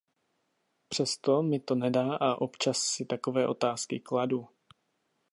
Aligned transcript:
Přesto 0.87 1.43
mi 1.43 1.59
to 1.59 1.75
nedá 1.75 2.15
a 2.15 2.35
občas 2.41 2.77
si 2.79 3.05
takové 3.05 3.47
otázky 3.47 3.99
kladu. 3.99 4.47